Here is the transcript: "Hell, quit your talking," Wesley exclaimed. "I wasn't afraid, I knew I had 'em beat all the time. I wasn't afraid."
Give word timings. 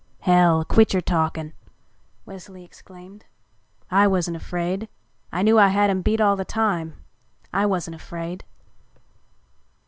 "Hell, 0.21 0.65
quit 0.65 0.93
your 0.93 1.01
talking," 1.03 1.53
Wesley 2.25 2.63
exclaimed. 2.63 3.25
"I 3.91 4.07
wasn't 4.07 4.35
afraid, 4.35 4.89
I 5.31 5.43
knew 5.43 5.59
I 5.59 5.67
had 5.67 5.91
'em 5.91 6.01
beat 6.01 6.19
all 6.19 6.35
the 6.35 6.43
time. 6.43 6.95
I 7.53 7.67
wasn't 7.67 7.93
afraid." 7.93 8.43